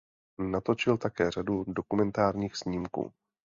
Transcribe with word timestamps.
Natočil 0.39 0.97
také 0.97 1.31
řadu 1.31 1.63
dokumentárních 1.67 2.55
snímků. 2.55 3.13